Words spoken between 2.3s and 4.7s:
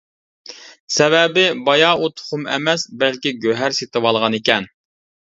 ئەمەس، بەلكى گۆھەر سېتىۋالغانىكەن.